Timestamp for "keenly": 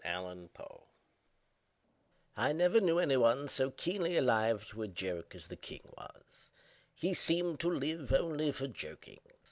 3.69-4.17